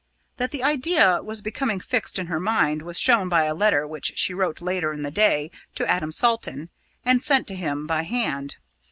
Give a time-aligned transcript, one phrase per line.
[0.37, 4.13] That the idea was becoming fixed in her mind, was shown by a letter which
[4.15, 6.71] she wrote later in the day to Adam Salton,
[7.05, 8.55] and sent to him by hand.